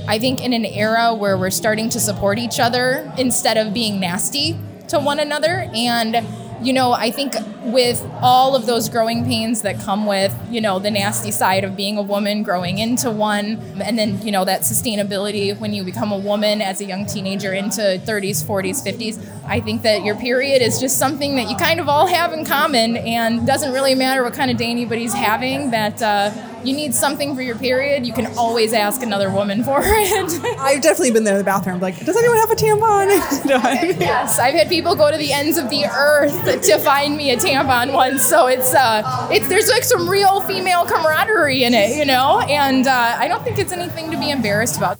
i 0.08 0.18
think 0.18 0.42
in 0.42 0.54
an 0.54 0.66
era 0.66 1.13
where 1.13 1.38
we're 1.38 1.50
starting 1.50 1.89
to 1.89 2.00
support 2.00 2.39
each 2.39 2.62
other 2.62 3.12
instead 3.18 3.58
of 3.58 3.74
being 3.74 4.00
nasty 4.00 4.58
to 4.88 5.00
one 5.00 5.20
another. 5.20 5.70
And 5.74 6.25
you 6.62 6.74
know, 6.74 6.92
I 6.92 7.12
think 7.12 7.36
with 7.71 8.03
all 8.21 8.55
of 8.55 8.65
those 8.65 8.89
growing 8.89 9.25
pains 9.25 9.62
that 9.62 9.79
come 9.81 10.05
with, 10.05 10.33
you 10.50 10.62
know, 10.62 10.79
the 10.79 10.89
nasty 10.89 11.31
side 11.31 11.63
of 11.63 11.75
being 11.75 11.97
a 11.97 12.01
woman 12.01 12.43
growing 12.43 12.77
into 12.77 13.12
one, 13.12 13.59
and 13.81 13.97
then, 13.97 14.21
you 14.21 14.31
know, 14.31 14.45
that 14.45 14.62
sustainability 14.62 15.57
when 15.59 15.74
you 15.74 15.83
become 15.83 16.12
a 16.12 16.17
woman 16.17 16.62
as 16.62 16.79
a 16.81 16.86
young 16.86 17.05
teenager 17.05 17.53
into 17.53 17.81
30s, 17.81 18.43
40s, 18.43 18.83
50s, 18.86 19.43
I 19.45 19.59
think 19.59 19.81
that 19.81 20.03
your 20.03 20.15
period 20.15 20.62
is 20.62 20.79
just 20.79 20.97
something 20.97 21.36
that 21.36 21.50
you 21.50 21.57
kind 21.57 21.79
of 21.79 21.89
all 21.89 22.07
have 22.07 22.33
in 22.33 22.45
common 22.45 22.97
and 22.97 23.45
doesn't 23.45 23.74
really 23.74 23.95
matter 23.95 24.24
what 24.24 24.33
kind 24.33 24.50
of 24.50 24.57
day 24.57 24.69
anybody's 24.71 25.13
having, 25.13 25.71
that, 25.71 26.01
uh, 26.01 26.31
you 26.63 26.74
need 26.74 26.93
something 26.93 27.36
for 27.36 27.41
your 27.41 27.55
period, 27.55 28.05
you 28.05 28.12
can 28.12 28.25
always 28.38 28.74
ask 28.74 29.01
another 29.01 29.29
woman 29.29 29.63
for 29.63 29.79
it. 29.83 30.59
I've 30.59 30.81
definitely 30.81 31.12
been 31.12 31.24
there 31.24 31.36
in 31.36 31.38
the 31.38 31.43
bathroom, 31.45 31.79
like, 31.79 32.03
does 32.03 32.17
anyone 32.17 32.38
have 32.38 32.51
a 32.51 32.55
tampon? 32.55 33.07
Know, 33.47 33.57
I 33.57 33.81
mean, 33.81 34.00
yes, 34.01 34.39
I've 34.39 34.55
had 34.55 34.67
people 34.67 34.95
go 34.95 35.09
to 35.09 35.17
the 35.17 35.31
ends 35.31 35.57
of 35.57 35.69
the 35.69 35.86
earth 35.86 36.62
to 36.63 36.79
find 36.79 37.15
me 37.15 37.31
a 37.31 37.38
tampon 37.38 37.57
once. 37.66 38.26
So 38.26 38.48
it's 38.48 38.74
uh, 38.74 39.30
it's 39.32 39.48
there's 39.48 39.70
like 39.70 39.84
some 39.84 40.10
real 40.10 40.42
female 40.42 40.86
camaraderie 40.86 41.64
in 41.64 41.74
it, 41.74 41.98
you 41.98 42.06
know, 42.06 42.40
and 42.42 42.88
uh, 42.88 43.16
I 43.18 43.28
don't 43.28 43.44
think 43.44 43.58
it's 43.60 43.72
anything 43.72 44.12
to 44.12 44.18
be 44.18 44.30
embarrassed 44.30 44.78
about. 44.78 45.00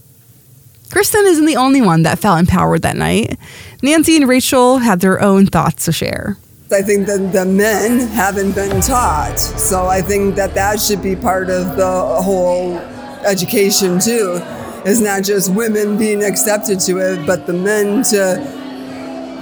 Kristen 0.92 1.26
isn't 1.26 1.46
the 1.46 1.58
only 1.58 1.82
one 1.82 2.04
that 2.04 2.18
felt 2.18 2.40
empowered 2.40 2.82
that 2.84 2.96
night. 2.96 3.38
Nancy 3.84 4.16
and 4.16 4.28
Rachel 4.28 4.80
had 4.80 5.02
their 5.02 5.22
own 5.22 5.46
thoughts 5.46 5.86
to 5.86 5.92
share. 5.92 6.38
I 6.72 6.82
think 6.82 7.08
that 7.08 7.32
the 7.32 7.46
men 7.46 8.08
haven't 8.08 8.54
been 8.54 8.82
taught. 8.82 9.38
So 9.38 9.88
I 9.88 10.02
think 10.02 10.36
that 10.36 10.54
that 10.56 10.80
should 10.80 11.02
be 11.02 11.16
part 11.16 11.50
of 11.50 11.78
the 11.78 12.22
whole 12.22 12.78
education 13.26 14.00
too. 14.00 14.40
It's 14.86 15.00
not 15.00 15.24
just 15.24 15.54
women 15.54 15.98
being 15.98 16.24
accepted 16.24 16.80
to 16.82 16.98
it, 17.00 17.26
but 17.26 17.46
the 17.46 17.54
men 17.54 18.04
to 18.04 18.38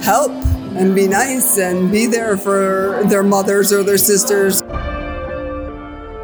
help 0.02 0.32
and 0.76 0.94
be 0.94 1.08
nice 1.08 1.58
and 1.58 1.90
be 1.90 2.06
there 2.06 2.36
for 2.36 3.02
their 3.08 3.22
mothers 3.22 3.72
or 3.72 3.82
their 3.82 3.98
sisters. 3.98 4.62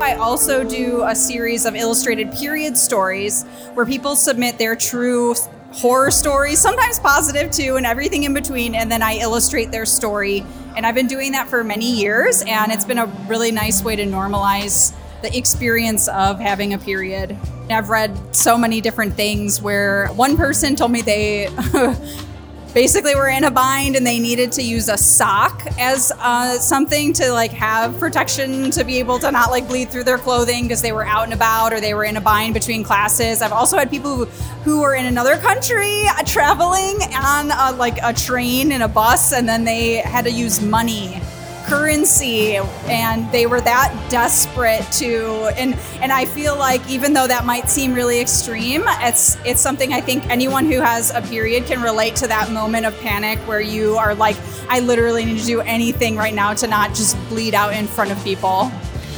I 0.00 0.16
also 0.18 0.62
do 0.62 1.04
a 1.04 1.14
series 1.14 1.64
of 1.64 1.74
illustrated 1.74 2.32
period 2.32 2.76
stories 2.76 3.44
where 3.74 3.86
people 3.86 4.14
submit 4.14 4.58
their 4.58 4.76
true 4.76 5.34
horror 5.70 6.10
stories, 6.10 6.58
sometimes 6.60 6.98
positive 6.98 7.50
too, 7.50 7.76
and 7.76 7.86
everything 7.86 8.24
in 8.24 8.34
between, 8.34 8.74
and 8.74 8.92
then 8.92 9.02
I 9.02 9.18
illustrate 9.18 9.70
their 9.70 9.86
story. 9.86 10.44
And 10.76 10.84
I've 10.84 10.94
been 10.94 11.06
doing 11.06 11.32
that 11.32 11.48
for 11.48 11.64
many 11.64 11.90
years, 11.90 12.42
and 12.46 12.70
it's 12.72 12.84
been 12.84 12.98
a 12.98 13.06
really 13.26 13.52
nice 13.52 13.82
way 13.82 13.96
to 13.96 14.04
normalize 14.04 14.94
the 15.22 15.34
experience 15.36 16.08
of 16.08 16.38
having 16.40 16.74
a 16.74 16.78
period. 16.78 17.38
I've 17.70 17.88
read 17.88 18.34
so 18.34 18.58
many 18.58 18.80
different 18.80 19.14
things 19.14 19.62
where 19.62 20.08
one 20.08 20.36
person 20.36 20.76
told 20.76 20.90
me 20.90 21.00
they 21.00 21.48
basically 22.74 23.14
we 23.14 23.20
were 23.20 23.28
in 23.28 23.44
a 23.44 23.50
bind 23.50 23.96
and 23.96 24.06
they 24.06 24.18
needed 24.18 24.50
to 24.52 24.62
use 24.62 24.88
a 24.88 24.96
sock 24.96 25.62
as 25.78 26.12
uh, 26.18 26.58
something 26.58 27.12
to 27.12 27.30
like 27.32 27.50
have 27.50 27.98
protection 27.98 28.70
to 28.70 28.84
be 28.84 28.98
able 28.98 29.18
to 29.18 29.30
not 29.30 29.50
like 29.50 29.68
bleed 29.68 29.90
through 29.90 30.04
their 30.04 30.18
clothing 30.18 30.64
because 30.64 30.80
they 30.80 30.92
were 30.92 31.04
out 31.04 31.24
and 31.24 31.32
about 31.32 31.72
or 31.72 31.80
they 31.80 31.94
were 31.94 32.04
in 32.04 32.16
a 32.16 32.20
bind 32.20 32.54
between 32.54 32.82
classes. 32.82 33.42
I've 33.42 33.52
also 33.52 33.76
had 33.76 33.90
people 33.90 34.16
who, 34.16 34.24
who 34.64 34.80
were 34.80 34.94
in 34.94 35.06
another 35.06 35.36
country 35.36 36.06
uh, 36.06 36.22
traveling 36.24 36.96
on 37.14 37.76
like 37.76 37.98
a 38.02 38.12
train 38.12 38.72
and 38.72 38.82
a 38.82 38.88
bus 38.88 39.32
and 39.32 39.48
then 39.48 39.64
they 39.64 39.96
had 39.96 40.24
to 40.24 40.30
use 40.30 40.60
money 40.62 41.20
currency 41.66 42.56
and 42.86 43.30
they 43.32 43.46
were 43.46 43.60
that 43.60 43.94
desperate 44.10 44.86
to 44.92 45.50
and 45.56 45.74
and 46.00 46.12
I 46.12 46.24
feel 46.24 46.56
like 46.56 46.86
even 46.88 47.12
though 47.12 47.26
that 47.26 47.44
might 47.44 47.70
seem 47.70 47.94
really 47.94 48.20
extreme 48.20 48.84
it's 48.86 49.36
it's 49.44 49.60
something 49.60 49.92
I 49.92 50.00
think 50.00 50.26
anyone 50.28 50.66
who 50.66 50.80
has 50.80 51.10
a 51.10 51.22
period 51.22 51.66
can 51.66 51.82
relate 51.82 52.16
to 52.16 52.26
that 52.26 52.50
moment 52.50 52.86
of 52.86 52.98
panic 53.00 53.38
where 53.40 53.60
you 53.60 53.96
are 53.96 54.14
like 54.14 54.36
I 54.68 54.80
literally 54.80 55.24
need 55.24 55.40
to 55.40 55.46
do 55.46 55.60
anything 55.60 56.16
right 56.16 56.34
now 56.34 56.54
to 56.54 56.66
not 56.66 56.90
just 56.90 57.16
bleed 57.28 57.54
out 57.54 57.74
in 57.74 57.86
front 57.86 58.10
of 58.10 58.22
people. 58.24 58.70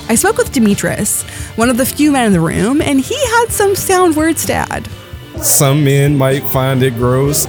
I 0.08 0.16
spoke 0.16 0.36
with 0.36 0.52
Demetrius, 0.52 1.22
one 1.56 1.70
of 1.70 1.76
the 1.78 1.86
few 1.86 2.12
men 2.12 2.26
in 2.26 2.32
the 2.32 2.40
room, 2.40 2.82
and 2.82 3.00
he 3.00 3.16
had 3.26 3.46
some 3.48 3.74
sound 3.74 4.16
words 4.16 4.44
to 4.46 4.52
add. 4.52 4.86
Some 5.38 5.84
men 5.84 6.16
might 6.18 6.42
find 6.42 6.82
it 6.82 6.94
gross. 6.94 7.46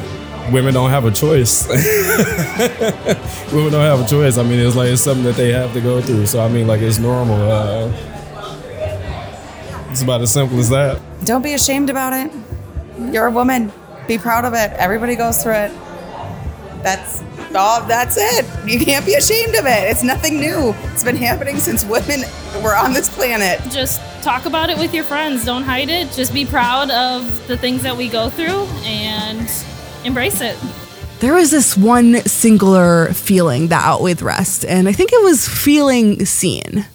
Women 0.51 0.73
don't 0.73 0.89
have 0.91 1.05
a 1.05 1.11
choice. 1.11 1.67
Women 3.51 3.71
don't 3.71 3.81
have 3.81 4.01
a 4.01 4.07
choice. 4.07 4.37
I 4.37 4.43
mean, 4.43 4.59
it's 4.59 4.75
like 4.75 4.89
it's 4.89 5.01
something 5.01 5.23
that 5.25 5.35
they 5.35 5.51
have 5.51 5.73
to 5.73 5.81
go 5.81 6.01
through. 6.01 6.27
So 6.27 6.43
I 6.43 6.47
mean, 6.49 6.67
like 6.67 6.81
it's 6.81 6.99
normal. 6.99 7.35
Uh, 7.35 7.91
it's 9.89 10.03
about 10.03 10.21
as 10.21 10.31
simple 10.31 10.59
as 10.59 10.69
that. 10.69 11.01
Don't 11.23 11.41
be 11.41 11.53
ashamed 11.53 11.89
about 11.89 12.13
it. 12.13 12.31
You're 13.11 13.27
a 13.27 13.31
woman. 13.31 13.71
Be 14.07 14.17
proud 14.17 14.45
of 14.45 14.53
it. 14.53 14.71
Everybody 14.73 15.15
goes 15.15 15.41
through 15.41 15.53
it. 15.53 15.71
That's 16.83 17.23
all. 17.55 17.81
That's 17.87 18.17
it. 18.17 18.45
You 18.69 18.79
can't 18.79 19.05
be 19.05 19.15
ashamed 19.15 19.55
of 19.55 19.65
it. 19.65 19.89
It's 19.89 20.03
nothing 20.03 20.39
new. 20.39 20.75
It's 20.91 21.03
been 21.03 21.15
happening 21.15 21.57
since 21.57 21.83
women 21.83 22.21
were 22.61 22.75
on 22.75 22.93
this 22.93 23.09
planet. 23.13 23.61
Just 23.71 23.99
talk 24.21 24.45
about 24.45 24.69
it 24.69 24.77
with 24.77 24.93
your 24.93 25.03
friends. 25.03 25.45
Don't 25.45 25.63
hide 25.63 25.89
it. 25.89 26.11
Just 26.11 26.33
be 26.33 26.45
proud 26.45 26.91
of 26.91 27.47
the 27.47 27.57
things 27.57 27.81
that 27.83 27.97
we 27.97 28.09
go 28.09 28.29
through 28.29 28.65
and 28.83 29.49
embrace 30.05 30.41
it. 30.41 30.57
There 31.19 31.33
was 31.33 31.50
this 31.51 31.75
one 31.75 32.21
singular 32.21 33.12
feeling 33.13 33.69
that 33.69 33.83
outweighed 33.83 34.17
the 34.17 34.25
rest, 34.25 34.63
and 34.65 34.88
I 34.88 34.91
think 34.91 35.12
it 35.12 35.24
was 35.24 35.47
feeling 35.47 36.25
seen. 36.25 36.85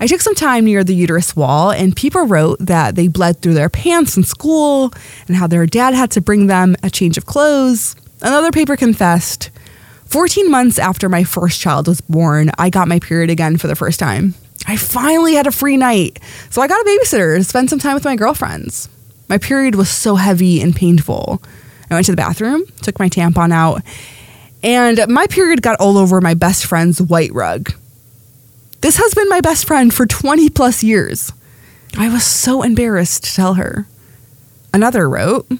I 0.00 0.06
took 0.06 0.22
some 0.22 0.34
time 0.34 0.64
near 0.64 0.82
the 0.82 0.94
uterus 0.94 1.36
wall, 1.36 1.70
and 1.70 1.94
people 1.94 2.26
wrote 2.26 2.58
that 2.60 2.94
they 2.94 3.08
bled 3.08 3.40
through 3.40 3.54
their 3.54 3.68
pants 3.68 4.16
in 4.16 4.22
school 4.22 4.92
and 5.28 5.36
how 5.36 5.46
their 5.46 5.66
dad 5.66 5.92
had 5.92 6.10
to 6.12 6.22
bring 6.22 6.46
them 6.46 6.74
a 6.82 6.88
change 6.88 7.18
of 7.18 7.26
clothes. 7.26 7.96
Another 8.22 8.50
paper 8.50 8.76
confessed 8.76 9.50
14 10.06 10.50
months 10.50 10.78
after 10.78 11.08
my 11.08 11.22
first 11.22 11.60
child 11.60 11.86
was 11.86 12.00
born, 12.00 12.50
I 12.58 12.70
got 12.70 12.88
my 12.88 12.98
period 12.98 13.30
again 13.30 13.58
for 13.58 13.66
the 13.66 13.76
first 13.76 14.00
time. 14.00 14.34
I 14.66 14.76
finally 14.76 15.34
had 15.34 15.46
a 15.46 15.52
free 15.52 15.76
night, 15.76 16.18
so 16.48 16.62
I 16.62 16.68
got 16.68 16.80
a 16.80 16.84
babysitter 16.84 17.36
to 17.36 17.44
spend 17.44 17.68
some 17.68 17.78
time 17.78 17.94
with 17.94 18.04
my 18.04 18.16
girlfriends. 18.16 18.88
My 19.28 19.38
period 19.38 19.74
was 19.74 19.88
so 19.88 20.16
heavy 20.16 20.60
and 20.60 20.74
painful. 20.74 21.42
I 21.90 21.94
went 21.94 22.06
to 22.06 22.12
the 22.12 22.16
bathroom, 22.16 22.64
took 22.82 22.98
my 22.98 23.08
tampon 23.08 23.52
out, 23.52 23.82
and 24.62 25.06
my 25.08 25.26
period 25.26 25.62
got 25.62 25.80
all 25.80 25.98
over 25.98 26.20
my 26.20 26.34
best 26.34 26.66
friend's 26.66 27.02
white 27.02 27.32
rug. 27.32 27.72
This 28.80 28.96
has 28.96 29.14
been 29.14 29.28
my 29.28 29.40
best 29.40 29.66
friend 29.66 29.92
for 29.92 30.06
20 30.06 30.48
plus 30.50 30.82
years. 30.82 31.32
I 31.96 32.08
was 32.08 32.24
so 32.24 32.62
embarrassed 32.62 33.24
to 33.24 33.34
tell 33.34 33.54
her. 33.54 33.86
Another 34.72 35.08
wrote, 35.08 35.50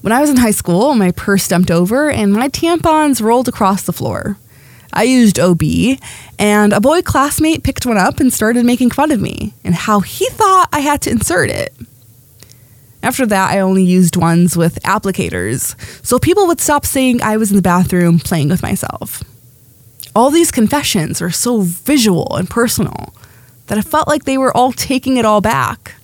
When 0.00 0.12
I 0.12 0.20
was 0.20 0.30
in 0.30 0.36
high 0.36 0.52
school, 0.52 0.94
my 0.94 1.10
purse 1.10 1.48
dumped 1.48 1.70
over 1.70 2.10
and 2.10 2.32
my 2.32 2.48
tampons 2.48 3.20
rolled 3.20 3.48
across 3.48 3.82
the 3.82 3.92
floor. 3.92 4.38
I 4.92 5.02
used 5.02 5.38
OB, 5.38 5.62
and 6.38 6.72
a 6.72 6.80
boy 6.80 7.02
classmate 7.02 7.62
picked 7.62 7.84
one 7.84 7.98
up 7.98 8.20
and 8.20 8.32
started 8.32 8.64
making 8.64 8.92
fun 8.92 9.10
of 9.10 9.20
me 9.20 9.52
and 9.64 9.74
how 9.74 10.00
he 10.00 10.26
thought 10.30 10.68
I 10.72 10.80
had 10.80 11.02
to 11.02 11.10
insert 11.10 11.50
it. 11.50 11.74
After 13.06 13.24
that, 13.26 13.52
I 13.52 13.60
only 13.60 13.84
used 13.84 14.16
ones 14.16 14.56
with 14.56 14.82
applicators, 14.82 15.76
so 16.04 16.18
people 16.18 16.48
would 16.48 16.60
stop 16.60 16.84
saying 16.84 17.22
I 17.22 17.36
was 17.36 17.50
in 17.50 17.56
the 17.56 17.62
bathroom 17.62 18.18
playing 18.18 18.48
with 18.48 18.64
myself. 18.64 19.22
All 20.16 20.28
these 20.28 20.50
confessions 20.50 21.22
are 21.22 21.30
so 21.30 21.60
visual 21.60 22.34
and 22.34 22.50
personal 22.50 23.14
that 23.68 23.78
I 23.78 23.82
felt 23.82 24.08
like 24.08 24.24
they 24.24 24.36
were 24.36 24.54
all 24.56 24.72
taking 24.72 25.18
it 25.18 25.24
all 25.24 25.40
back. 25.40 25.94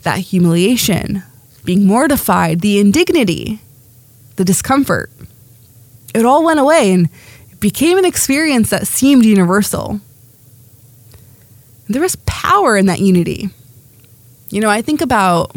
That 0.00 0.20
humiliation, 0.20 1.24
being 1.66 1.84
mortified, 1.84 2.62
the 2.62 2.78
indignity, 2.78 3.60
the 4.36 4.44
discomfort. 4.46 5.10
It 6.14 6.24
all 6.24 6.42
went 6.42 6.58
away 6.58 6.90
and 6.90 7.10
it 7.50 7.60
became 7.60 7.98
an 7.98 8.06
experience 8.06 8.70
that 8.70 8.86
seemed 8.86 9.26
universal. 9.26 10.00
There 11.86 12.00
was 12.00 12.16
power 12.24 12.78
in 12.78 12.86
that 12.86 13.00
unity. 13.00 13.50
You 14.48 14.62
know, 14.62 14.70
I 14.70 14.80
think 14.80 15.02
about 15.02 15.54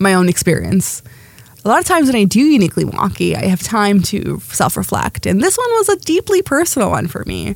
my 0.00 0.14
own 0.14 0.28
experience. 0.28 1.02
A 1.64 1.68
lot 1.68 1.78
of 1.78 1.84
times 1.84 2.06
when 2.06 2.16
I 2.16 2.24
do 2.24 2.40
uniquely 2.40 2.84
wonky, 2.84 3.34
I 3.34 3.44
have 3.44 3.62
time 3.62 4.02
to 4.04 4.40
self 4.40 4.76
reflect. 4.76 5.26
And 5.26 5.42
this 5.42 5.58
one 5.58 5.70
was 5.72 5.90
a 5.90 5.96
deeply 5.96 6.42
personal 6.42 6.90
one 6.90 7.06
for 7.06 7.24
me. 7.26 7.54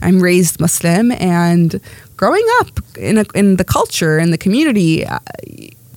I'm 0.00 0.22
raised 0.22 0.60
Muslim, 0.60 1.12
and 1.12 1.80
growing 2.16 2.46
up 2.60 2.80
in, 2.98 3.18
a, 3.18 3.24
in 3.34 3.56
the 3.56 3.64
culture, 3.64 4.18
in 4.18 4.30
the 4.30 4.38
community, 4.38 5.06
uh, 5.06 5.18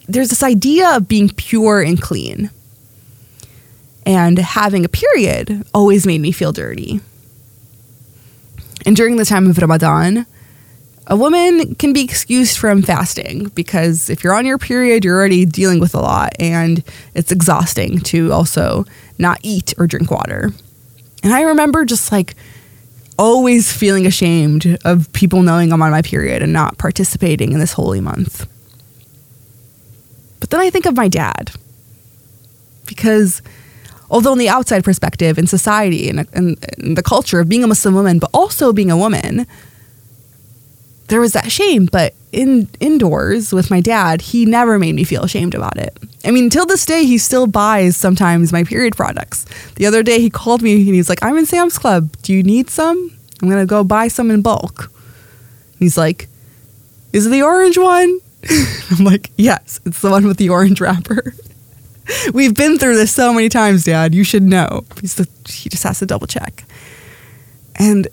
there's 0.07 0.29
this 0.29 0.43
idea 0.43 0.95
of 0.95 1.07
being 1.07 1.29
pure 1.29 1.81
and 1.81 2.01
clean. 2.01 2.50
And 4.05 4.39
having 4.39 4.86
a 4.86 4.89
period 4.89 5.65
always 5.74 6.07
made 6.07 6.21
me 6.21 6.31
feel 6.31 6.51
dirty. 6.51 7.01
And 8.86 8.95
during 8.95 9.17
the 9.17 9.25
time 9.25 9.50
of 9.50 9.57
Ramadan, 9.57 10.25
a 11.10 11.16
woman 11.16 11.74
can 11.75 11.92
be 11.92 12.04
excused 12.04 12.58
from 12.58 12.84
fasting 12.84 13.50
because 13.56 14.12
if 14.12 14.24
you're 14.24 14.36
on 14.36 14.46
your 14.46 14.60
period, 14.60 15.04
you're 15.04 15.18
already 15.18 15.44
dealing 15.44 15.80
with 15.80 15.96
a 15.96 16.00
lot 16.00 16.34
and 16.39 16.84
it's 17.16 17.32
exhausting 17.32 18.00
to 18.01 18.32
also 18.32 18.86
not 19.18 19.39
eat 19.42 19.74
or 19.80 19.88
drink 19.88 20.12
water. 20.12 20.51
And 21.24 21.34
I 21.34 21.42
remember 21.42 21.84
just 21.84 22.12
like 22.12 22.36
always 23.18 23.75
feeling 23.75 24.06
ashamed 24.06 24.78
of 24.86 25.12
people 25.12 25.42
knowing 25.42 25.74
I'm 25.74 25.82
on 25.82 25.89
my 25.89 26.04
period 26.04 26.44
and 26.44 26.54
not 26.54 26.78
participating 26.78 27.54
in 27.54 27.60
this 27.60 27.74
holy 27.74 28.00
month. 28.00 28.48
But 30.39 30.51
then 30.51 30.60
I 30.60 30.70
think 30.70 30.86
of 30.86 30.96
my 30.96 31.08
dad 31.08 31.51
because 32.86 33.42
although 34.12 34.34
in 34.34 34.39
the 34.39 34.48
outside 34.50 34.84
perspective 34.84 35.39
in 35.39 35.48
society 35.48 36.08
and 36.08 36.28
in, 36.34 36.96
the 36.96 37.04
culture 37.04 37.39
of 37.39 37.50
being 37.50 37.63
a 37.63 37.68
Muslim 37.68 37.96
woman, 37.96 38.20
but 38.20 38.30
also 38.32 38.72
being 38.72 38.92
a 38.92 38.98
woman, 38.98 39.48
there 41.10 41.22
was 41.22 41.34
that 41.34 41.51
shame, 41.51 41.88
but 41.88 42.13
in 42.32 42.70
indoors 42.80 43.51
with 43.51 43.70
my 43.70 43.82
dad, 43.82 44.22
he 44.22 44.46
never 44.46 44.80
made 44.80 44.96
me 44.96 45.04
feel 45.04 45.24
ashamed 45.24 45.56
about 45.56 45.78
it. 45.78 45.98
I 46.24 46.32
mean, 46.32 46.50
till 46.50 46.66
this 46.66 46.86
day, 46.86 47.06
he 47.06 47.18
still 47.18 47.48
buys 47.48 47.98
sometimes 47.98 48.51
my 48.51 48.63
period 48.63 48.96
products. 48.96 49.46
The 49.75 49.86
other 49.86 50.04
day, 50.04 50.20
he 50.20 50.30
called 50.30 50.62
me 50.62 50.75
and 50.75 50.96
he's 50.96 51.10
like, 51.10 51.24
"I'm 51.24 51.38
in 51.38 51.46
Sam's 51.46 51.78
Club. 51.78 52.16
Do 52.22 52.34
you 52.34 52.44
need 52.44 52.70
some? 52.70 53.12
I'm 53.42 53.50
gonna 53.50 53.66
go 53.66 53.84
buy 53.84 54.08
some 54.08 54.32
in 54.32 54.42
bulk." 54.42 54.92
And 55.80 55.86
he's 55.86 55.98
like, 55.98 56.28
Is 57.13 57.25
it 57.25 57.30
the 57.30 57.42
orange 57.42 57.78
one? 57.78 58.20
I'm 58.92 59.06
like, 59.06 59.32
Yes, 59.38 59.80
it's 59.86 60.01
the 60.01 60.12
one 60.12 60.28
with 60.28 60.38
the 60.38 60.50
orange 60.50 60.82
wrapper. 60.82 61.34
We've 62.34 62.54
been 62.54 62.78
through 62.78 62.96
this 62.98 63.13
so 63.13 63.34
many 63.34 63.50
times, 63.50 63.86
Dad. 63.86 64.13
You 64.13 64.24
should 64.24 64.44
know. 64.44 64.84
He's 65.00 65.16
the, 65.16 65.28
he 65.48 65.70
just 65.70 65.84
has 65.84 66.00
to 66.00 66.06
double 66.06 66.28
check. 66.28 66.66
And 67.75 68.08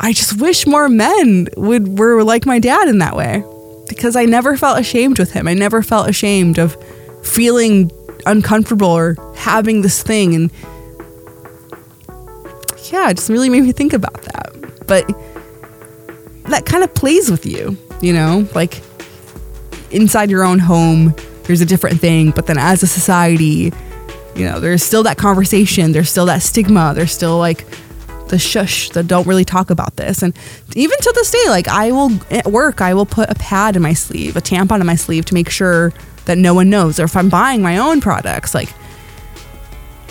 I 0.00 0.12
just 0.12 0.40
wish 0.40 0.66
more 0.66 0.88
men 0.88 1.48
would 1.56 1.98
were 1.98 2.22
like 2.22 2.46
my 2.46 2.58
dad 2.58 2.88
in 2.88 2.98
that 2.98 3.16
way 3.16 3.42
because 3.88 4.16
I 4.16 4.24
never 4.24 4.56
felt 4.56 4.78
ashamed 4.78 5.18
with 5.18 5.32
him. 5.32 5.48
I 5.48 5.54
never 5.54 5.82
felt 5.82 6.08
ashamed 6.08 6.58
of 6.58 6.76
feeling 7.22 7.90
uncomfortable 8.26 8.88
or 8.88 9.16
having 9.36 9.82
this 9.82 10.02
thing 10.02 10.34
and 10.34 10.50
yeah, 12.92 13.10
it 13.10 13.16
just 13.16 13.28
really 13.28 13.48
made 13.48 13.62
me 13.62 13.72
think 13.72 13.92
about 13.92 14.22
that. 14.22 14.86
But 14.86 15.06
that 16.44 16.66
kind 16.66 16.84
of 16.84 16.94
plays 16.94 17.30
with 17.30 17.44
you, 17.44 17.76
you 18.00 18.12
know? 18.12 18.48
Like 18.54 18.80
inside 19.90 20.30
your 20.30 20.44
own 20.44 20.58
home, 20.58 21.14
there's 21.44 21.60
a 21.60 21.66
different 21.66 22.00
thing, 22.00 22.30
but 22.30 22.46
then 22.46 22.58
as 22.58 22.82
a 22.82 22.86
society, 22.86 23.72
you 24.34 24.44
know, 24.44 24.60
there's 24.60 24.82
still 24.82 25.02
that 25.04 25.16
conversation, 25.16 25.92
there's 25.92 26.10
still 26.10 26.26
that 26.26 26.42
stigma, 26.42 26.92
there's 26.94 27.12
still 27.12 27.38
like 27.38 27.66
the 28.28 28.38
shush 28.38 28.90
that 28.90 29.06
don't 29.06 29.26
really 29.26 29.44
talk 29.44 29.70
about 29.70 29.96
this. 29.96 30.22
And 30.22 30.36
even 30.74 30.98
to 30.98 31.12
this 31.14 31.30
day, 31.30 31.44
like 31.48 31.68
I 31.68 31.92
will 31.92 32.10
at 32.30 32.46
work, 32.46 32.80
I 32.80 32.94
will 32.94 33.06
put 33.06 33.30
a 33.30 33.34
pad 33.34 33.76
in 33.76 33.82
my 33.82 33.92
sleeve, 33.92 34.36
a 34.36 34.40
tampon 34.40 34.80
in 34.80 34.86
my 34.86 34.96
sleeve 34.96 35.24
to 35.26 35.34
make 35.34 35.50
sure 35.50 35.92
that 36.26 36.38
no 36.38 36.54
one 36.54 36.70
knows. 36.70 36.98
Or 36.98 37.04
if 37.04 37.16
I'm 37.16 37.28
buying 37.28 37.62
my 37.62 37.78
own 37.78 38.00
products, 38.00 38.54
like 38.54 38.72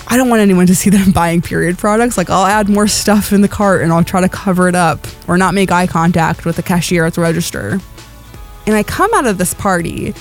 I 0.07 0.17
don't 0.17 0.29
want 0.29 0.41
anyone 0.41 0.67
to 0.67 0.75
see 0.75 0.89
that 0.89 1.05
I'm 1.05 1.12
buying 1.12 1.41
period 1.41 1.77
products. 1.77 2.17
Like 2.17 2.29
I'll 2.29 2.45
add 2.45 2.69
more 2.69 2.88
stuff 2.88 3.34
in 3.34 3.41
the 3.41 3.48
cart 3.48 3.81
and 3.81 3.91
I'll 3.91 4.03
try 4.03 4.22
to 4.22 4.29
cover 4.29 4.67
it 4.67 4.75
up 4.75 5.05
or 5.27 5.38
not 5.38 5.53
make 5.53 5.72
eye 5.72 5.88
contact 5.88 6.45
with 6.45 6.55
the 6.55 6.63
cashier 6.63 7.05
at 7.05 7.15
the 7.15 7.22
register. 7.22 7.79
And 8.67 8.75
I 8.75 8.84
come 8.84 9.13
out 9.13 9.27
of 9.27 9.38
this 9.38 9.53
party 9.53 10.13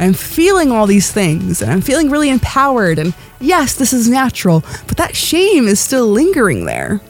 I'm 0.00 0.14
feeling 0.14 0.72
all 0.72 0.86
these 0.86 1.12
things 1.12 1.60
and 1.60 1.70
I'm 1.70 1.82
feeling 1.82 2.08
really 2.08 2.30
empowered. 2.30 2.98
And 2.98 3.14
yes, 3.38 3.74
this 3.74 3.92
is 3.92 4.08
natural, 4.08 4.60
but 4.88 4.96
that 4.96 5.14
shame 5.14 5.68
is 5.68 5.78
still 5.78 6.06
lingering 6.06 6.64
there. 6.64 7.02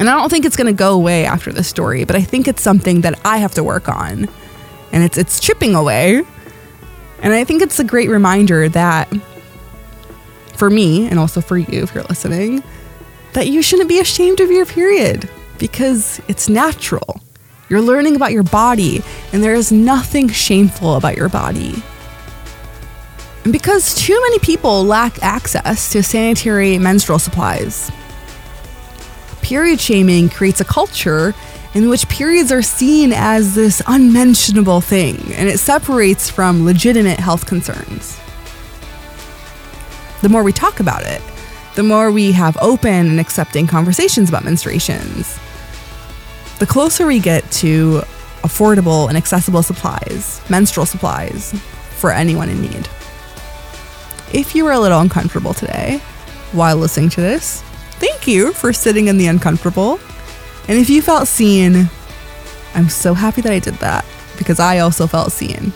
And 0.00 0.08
I 0.08 0.14
don't 0.14 0.28
think 0.28 0.44
it's 0.44 0.56
going 0.56 0.66
to 0.66 0.72
go 0.72 0.94
away 0.94 1.24
after 1.24 1.52
this 1.52 1.68
story, 1.68 2.04
but 2.04 2.16
I 2.16 2.22
think 2.22 2.46
it's 2.46 2.62
something 2.62 3.00
that 3.00 3.18
I 3.24 3.38
have 3.38 3.54
to 3.54 3.64
work 3.64 3.88
on. 3.88 4.28
And 4.92 5.02
it's 5.02 5.18
it's 5.18 5.40
chipping 5.40 5.74
away. 5.74 6.22
And 7.20 7.32
I 7.32 7.44
think 7.44 7.62
it's 7.62 7.80
a 7.80 7.84
great 7.84 8.08
reminder 8.08 8.68
that 8.68 9.12
for 10.54 10.70
me 10.70 11.08
and 11.08 11.18
also 11.18 11.40
for 11.40 11.56
you 11.56 11.82
if 11.82 11.94
you're 11.94 12.04
listening, 12.04 12.62
that 13.32 13.48
you 13.48 13.62
shouldn't 13.62 13.88
be 13.88 14.00
ashamed 14.00 14.40
of 14.40 14.50
your 14.50 14.66
period 14.66 15.28
because 15.58 16.20
it's 16.28 16.48
natural. 16.48 17.20
You're 17.68 17.82
learning 17.82 18.16
about 18.16 18.32
your 18.32 18.44
body, 18.44 19.02
and 19.32 19.42
there 19.42 19.54
is 19.54 19.70
nothing 19.70 20.28
shameful 20.28 20.96
about 20.96 21.16
your 21.16 21.28
body. 21.28 21.74
And 23.44 23.52
because 23.52 23.94
too 23.94 24.18
many 24.22 24.38
people 24.38 24.84
lack 24.84 25.22
access 25.22 25.92
to 25.92 26.02
sanitary 26.02 26.78
menstrual 26.78 27.18
supplies, 27.18 27.90
period 29.42 29.80
shaming 29.80 30.28
creates 30.28 30.60
a 30.60 30.64
culture 30.64 31.34
in 31.74 31.88
which 31.88 32.08
periods 32.08 32.50
are 32.50 32.62
seen 32.62 33.12
as 33.12 33.54
this 33.54 33.82
unmentionable 33.86 34.80
thing, 34.80 35.16
and 35.34 35.48
it 35.48 35.58
separates 35.58 36.30
from 36.30 36.64
legitimate 36.64 37.20
health 37.20 37.46
concerns. 37.46 38.18
The 40.22 40.28
more 40.28 40.42
we 40.42 40.52
talk 40.52 40.80
about 40.80 41.02
it, 41.02 41.22
the 41.76 41.82
more 41.82 42.10
we 42.10 42.32
have 42.32 42.56
open 42.60 43.08
and 43.08 43.20
accepting 43.20 43.66
conversations 43.66 44.28
about 44.28 44.42
menstruations, 44.42 45.38
the 46.58 46.66
closer 46.66 47.06
we 47.06 47.20
get 47.20 47.48
to 47.52 48.02
affordable 48.42 49.08
and 49.08 49.16
accessible 49.16 49.62
supplies, 49.62 50.40
menstrual 50.50 50.86
supplies, 50.86 51.52
for 51.98 52.10
anyone 52.10 52.48
in 52.48 52.60
need. 52.60 52.88
If 54.32 54.54
you 54.54 54.64
were 54.64 54.72
a 54.72 54.80
little 54.80 55.00
uncomfortable 55.00 55.54
today 55.54 55.98
while 56.52 56.76
listening 56.76 57.10
to 57.10 57.20
this, 57.20 57.62
you 58.28 58.52
for 58.52 58.72
sitting 58.72 59.08
in 59.08 59.18
the 59.18 59.26
uncomfortable. 59.26 59.98
And 60.68 60.78
if 60.78 60.88
you 60.90 61.02
felt 61.02 61.26
seen, 61.26 61.88
I'm 62.74 62.88
so 62.88 63.14
happy 63.14 63.40
that 63.40 63.52
I 63.52 63.58
did 63.58 63.74
that 63.76 64.04
because 64.36 64.60
I 64.60 64.78
also 64.78 65.06
felt 65.06 65.32
seen. 65.32 65.72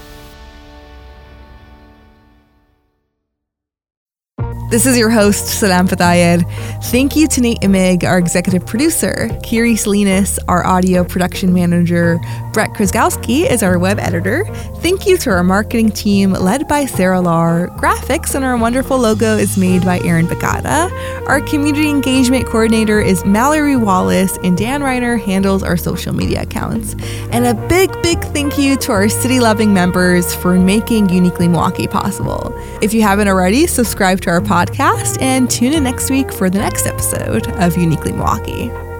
This 4.72 4.87
is 4.87 4.96
your 4.96 5.11
host, 5.11 5.61
Salam 5.61 5.87
Fatayer. 5.87 6.40
Thank 6.85 7.14
you 7.14 7.28
to 7.28 7.42
Nate 7.42 7.61
Imig, 7.61 8.04
our 8.04 8.16
executive 8.16 8.66
producer, 8.66 9.28
Kiri 9.42 9.76
Salinas, 9.76 10.38
our 10.48 10.66
audio 10.66 11.04
production 11.04 11.52
manager, 11.52 12.18
Brett 12.54 12.70
Krzyzowski 12.70 13.50
is 13.50 13.62
our 13.62 13.78
web 13.78 13.98
editor. 13.98 14.44
Thank 14.80 15.06
you 15.06 15.18
to 15.18 15.30
our 15.30 15.42
marketing 15.42 15.90
team 15.90 16.32
led 16.32 16.68
by 16.68 16.87
Sarah 16.87 17.20
Lar. 17.20 17.68
Graphics 17.78 18.35
and 18.35 18.44
our 18.44 18.56
wonderful 18.56 18.98
logo 18.98 19.37
is 19.37 19.58
made 19.58 19.85
by 19.85 20.00
Aaron 20.00 20.26
Bagata. 20.26 20.90
Our 21.28 21.40
community 21.42 21.88
engagement 21.88 22.46
coordinator 22.46 23.00
is 23.00 23.24
Mallory 23.26 23.76
Wallace, 23.76 24.38
and 24.42 24.56
Dan 24.56 24.80
Reiner 24.80 25.20
handles 25.20 25.62
our 25.62 25.76
social 25.76 26.14
media 26.14 26.42
accounts. 26.42 26.94
And 27.30 27.46
a 27.46 27.54
big, 27.68 27.90
big 28.02 28.20
thank 28.20 28.58
you 28.58 28.76
to 28.76 28.92
our 28.92 29.08
city 29.08 29.40
loving 29.40 29.72
members 29.72 30.35
for 30.35 30.58
making 30.58 31.11
Uniquely 31.11 31.48
Milwaukee 31.48 31.87
possible. 31.87 32.54
If 32.82 32.92
you 32.92 33.02
haven't 33.02 33.28
already, 33.28 33.66
subscribe 33.66 34.20
to 34.22 34.30
our 34.30 34.40
podcast 34.40 34.62
podcast 34.62 35.20
and 35.20 35.51
tune 35.51 35.72
in 35.72 35.83
next 35.83 36.11
week 36.11 36.33
for 36.33 36.48
the 36.48 36.59
next 36.59 36.87
episode 36.87 37.48
of 37.61 37.77
Uniquely 37.77 38.12
Milwaukee. 38.12 38.91